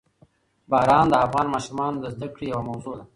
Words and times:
باران 0.69 1.05
د 1.09 1.13
افغان 1.25 1.47
ماشومانو 1.55 1.97
د 2.03 2.05
زده 2.15 2.27
کړې 2.35 2.45
یوه 2.53 2.63
موضوع 2.69 2.93
ده. 2.99 3.05